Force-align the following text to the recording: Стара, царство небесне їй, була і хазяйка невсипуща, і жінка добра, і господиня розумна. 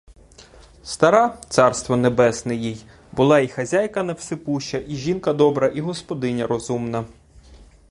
Стара, 0.83 1.37
царство 1.49 1.95
небесне 1.97 2.55
їй, 2.55 2.85
була 3.11 3.39
і 3.39 3.47
хазяйка 3.47 4.03
невсипуща, 4.03 4.77
і 4.77 4.95
жінка 4.95 5.33
добра, 5.33 5.67
і 5.67 5.81
господиня 5.81 6.47
розумна. 6.47 7.05